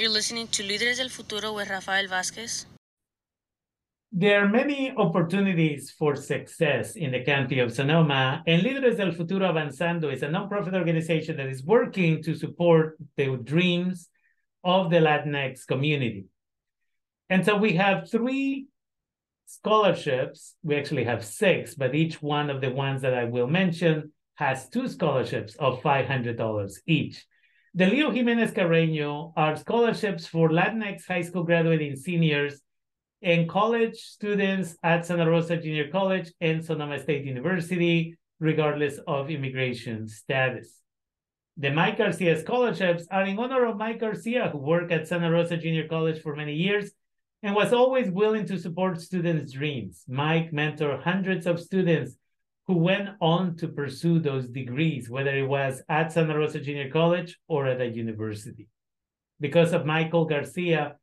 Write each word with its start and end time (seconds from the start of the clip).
You're 0.00 0.08
listening 0.08 0.48
to 0.52 0.62
Líderes 0.62 0.96
del 0.96 1.10
Futuro 1.10 1.52
with 1.52 1.68
Rafael 1.68 2.08
Vázquez. 2.08 2.64
There 4.10 4.42
are 4.42 4.48
many 4.48 4.94
opportunities 4.96 5.90
for 5.90 6.16
success 6.16 6.96
in 6.96 7.12
the 7.12 7.22
county 7.22 7.58
of 7.58 7.70
Sonoma, 7.70 8.42
and 8.46 8.62
Líderes 8.62 8.96
del 8.96 9.12
Futuro 9.12 9.52
Avanzando 9.52 10.10
is 10.10 10.22
a 10.22 10.28
nonprofit 10.28 10.72
organization 10.72 11.36
that 11.36 11.48
is 11.48 11.62
working 11.62 12.22
to 12.22 12.34
support 12.34 12.96
the 13.18 13.36
dreams 13.44 14.08
of 14.64 14.88
the 14.88 15.00
Latinx 15.00 15.66
community. 15.66 16.24
And 17.28 17.44
so 17.44 17.58
we 17.58 17.74
have 17.74 18.10
three 18.10 18.68
scholarships. 19.44 20.54
We 20.62 20.76
actually 20.76 21.04
have 21.04 21.22
six, 21.22 21.74
but 21.74 21.94
each 21.94 22.22
one 22.22 22.48
of 22.48 22.62
the 22.62 22.70
ones 22.70 23.02
that 23.02 23.12
I 23.12 23.24
will 23.24 23.48
mention 23.48 24.12
has 24.36 24.66
two 24.70 24.88
scholarships 24.88 25.56
of 25.56 25.82
$500 25.82 26.72
each. 26.86 27.26
The 27.72 27.86
Leo 27.86 28.10
Jimenez 28.10 28.50
Carreño 28.50 29.32
are 29.36 29.54
scholarships 29.54 30.26
for 30.26 30.48
Latinx 30.50 31.06
high 31.06 31.22
school 31.22 31.44
graduating 31.44 31.94
seniors 31.94 32.60
and 33.22 33.48
college 33.48 33.96
students 33.96 34.76
at 34.82 35.06
Santa 35.06 35.30
Rosa 35.30 35.56
Junior 35.56 35.88
College 35.88 36.32
and 36.40 36.64
Sonoma 36.64 36.98
State 36.98 37.24
University, 37.24 38.16
regardless 38.40 38.98
of 39.06 39.30
immigration 39.30 40.08
status. 40.08 40.80
The 41.58 41.70
Mike 41.70 41.98
Garcia 41.98 42.40
scholarships 42.40 43.06
are 43.08 43.24
in 43.24 43.38
honor 43.38 43.66
of 43.66 43.76
Mike 43.76 44.00
Garcia, 44.00 44.48
who 44.48 44.58
worked 44.58 44.90
at 44.90 45.06
Santa 45.06 45.30
Rosa 45.30 45.56
Junior 45.56 45.86
College 45.86 46.20
for 46.22 46.34
many 46.34 46.54
years 46.54 46.90
and 47.44 47.54
was 47.54 47.72
always 47.72 48.10
willing 48.10 48.46
to 48.46 48.58
support 48.58 49.00
students' 49.00 49.52
dreams. 49.52 50.02
Mike 50.08 50.50
mentored 50.50 51.04
hundreds 51.04 51.46
of 51.46 51.60
students 51.60 52.16
who 52.70 52.76
went 52.76 53.08
on 53.20 53.56
to 53.56 53.66
pursue 53.66 54.20
those 54.20 54.46
degrees, 54.46 55.10
whether 55.10 55.34
it 55.36 55.48
was 55.48 55.82
at 55.88 56.12
Santa 56.12 56.38
Rosa 56.38 56.60
Junior 56.60 56.88
College 56.88 57.36
or 57.48 57.66
at 57.66 57.80
a 57.80 57.86
university. 57.86 58.68
Because 59.40 59.72
of 59.72 59.84
Michael 59.84 60.24
Garcia, 60.24 60.94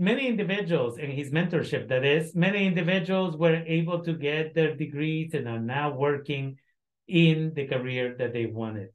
many 0.00 0.26
individuals 0.26 0.98
in 0.98 1.12
his 1.12 1.30
mentorship, 1.30 1.86
that 1.90 2.04
is, 2.04 2.34
many 2.34 2.66
individuals 2.66 3.36
were 3.36 3.54
able 3.54 4.02
to 4.02 4.14
get 4.14 4.52
their 4.52 4.74
degrees 4.74 5.32
and 5.34 5.46
are 5.46 5.60
now 5.60 5.92
working 5.94 6.56
in 7.06 7.52
the 7.54 7.68
career 7.68 8.16
that 8.18 8.32
they 8.32 8.46
wanted. 8.46 8.90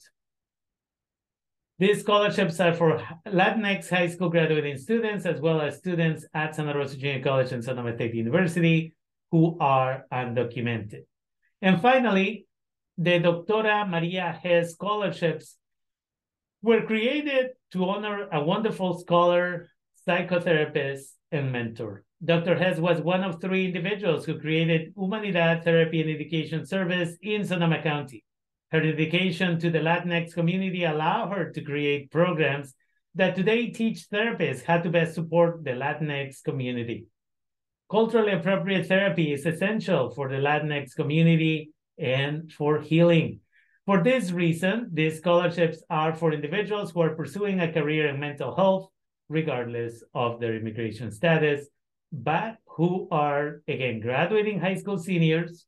These 1.79 2.01
scholarships 2.01 2.59
are 2.59 2.73
for 2.73 3.01
Latinx 3.25 3.89
high 3.89 4.07
school 4.07 4.29
graduating 4.29 4.79
students, 4.79 5.25
as 5.25 5.39
well 5.39 5.61
as 5.61 5.77
students 5.77 6.25
at 6.33 6.55
Santa 6.55 6.77
Rosa 6.77 6.97
Junior 6.97 7.23
College 7.23 7.53
and 7.53 7.63
Sonoma 7.63 7.95
State 7.95 8.15
University 8.15 8.95
who 9.31 9.57
are 9.61 10.05
undocumented. 10.11 11.03
And 11.61 11.81
finally, 11.81 12.45
the 12.97 13.19
Doctora 13.19 13.87
Maria 13.87 14.39
Hess 14.41 14.73
scholarships 14.73 15.57
were 16.61 16.81
created 16.85 17.51
to 17.71 17.85
honor 17.85 18.27
a 18.31 18.43
wonderful 18.43 18.99
scholar, 18.99 19.69
psychotherapist, 20.07 21.05
and 21.31 21.51
mentor. 21.51 22.03
Dr. 22.23 22.57
Hess 22.57 22.79
was 22.79 22.99
one 22.99 23.23
of 23.23 23.39
three 23.39 23.65
individuals 23.65 24.25
who 24.25 24.39
created 24.39 24.93
Humanidad 24.97 25.63
Therapy 25.63 26.01
and 26.01 26.09
Education 26.09 26.65
Service 26.65 27.15
in 27.21 27.45
Sonoma 27.45 27.81
County. 27.83 28.23
Her 28.71 28.81
dedication 28.81 29.59
to 29.59 29.69
the 29.69 29.79
Latinx 29.79 30.33
community 30.33 30.83
allowed 30.83 31.29
her 31.29 31.51
to 31.51 31.61
create 31.61 32.11
programs 32.11 32.73
that 33.15 33.35
today 33.35 33.67
teach 33.67 34.07
therapists 34.11 34.63
how 34.63 34.79
to 34.79 34.89
best 34.89 35.13
support 35.13 35.63
the 35.63 35.71
Latinx 35.71 36.43
community. 36.43 37.07
Culturally 37.89 38.33
appropriate 38.33 38.87
therapy 38.87 39.31
is 39.31 39.45
essential 39.45 40.09
for 40.09 40.27
the 40.27 40.35
Latinx 40.35 40.93
community 40.93 41.71
and 41.97 42.51
for 42.51 42.81
healing. 42.81 43.39
For 43.85 44.03
this 44.03 44.31
reason, 44.31 44.89
these 44.91 45.19
scholarships 45.19 45.81
are 45.89 46.13
for 46.13 46.33
individuals 46.33 46.91
who 46.91 46.99
are 46.99 47.15
pursuing 47.15 47.61
a 47.61 47.71
career 47.71 48.09
in 48.09 48.19
mental 48.19 48.53
health, 48.53 48.89
regardless 49.29 50.03
of 50.13 50.41
their 50.41 50.55
immigration 50.55 51.11
status, 51.11 51.67
but 52.11 52.57
who 52.65 53.07
are, 53.09 53.61
again, 53.69 54.01
graduating 54.01 54.59
high 54.59 54.75
school 54.75 54.97
seniors 54.97 55.65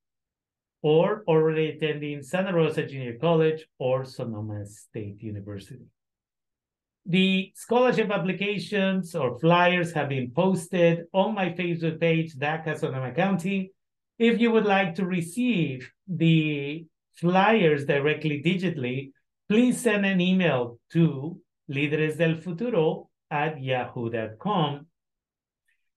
or 0.82 1.24
already 1.26 1.70
attending 1.70 2.22
Santa 2.22 2.54
Rosa 2.54 2.86
Junior 2.86 3.18
College 3.18 3.66
or 3.80 4.04
Sonoma 4.04 4.66
State 4.66 5.22
University. 5.22 5.86
The 7.10 7.52
scholarship 7.56 8.12
applications 8.12 9.16
or 9.16 9.40
flyers 9.40 9.92
have 9.94 10.10
been 10.10 10.30
posted 10.30 11.06
on 11.12 11.34
my 11.34 11.50
Facebook 11.50 12.00
page, 12.00 12.36
DACA 12.36 12.78
Sonoma 12.78 13.12
County. 13.14 13.72
If 14.20 14.40
you 14.40 14.52
would 14.52 14.66
like 14.66 14.94
to 14.96 15.08
receive 15.08 15.92
the 16.08 16.86
flyers 17.16 17.86
directly 17.86 18.44
digitally, 18.46 19.12
please 19.50 19.82
send 19.82 20.06
an 20.06 20.22
email 20.22 20.78
to 20.92 21.42
líderesdelfuturo 21.72 23.08
at 23.32 23.60
yahoo.com. 23.60 24.86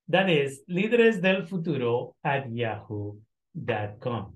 That 0.09 0.31
is 0.31 0.63
líderesdelfuturo 0.71 2.15
at 2.25 2.51
yahoo.com. 2.51 4.33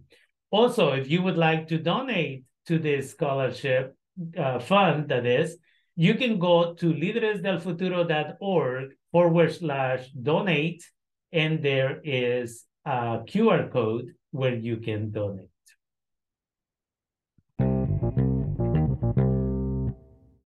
Also, 0.51 0.93
if 0.93 1.09
you 1.09 1.23
would 1.23 1.39
like 1.39 1.69
to 1.69 1.79
donate 1.79 2.45
to 2.67 2.79
this 2.79 3.13
scholarship 3.13 3.97
uh, 4.37 4.59
fund, 4.59 5.09
that 5.09 5.25
is, 5.25 5.57
you 5.97 6.15
can 6.15 6.39
go 6.39 6.75
to 6.75 6.93
lideresdelfuturo.org 6.93 8.91
forward 9.11 9.53
slash 9.55 10.09
donate, 10.11 10.85
and 11.33 11.63
there 11.63 12.01
is 12.05 12.65
a 12.85 13.21
QR 13.27 13.73
code 13.73 14.15
where 14.31 14.55
you 14.55 14.77
can 14.77 15.11
donate. 15.11 15.49